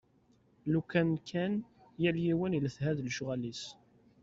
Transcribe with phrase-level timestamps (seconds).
[0.73, 1.51] Lukan kan
[2.01, 3.63] yal yiwen iletha d lecɣal-is.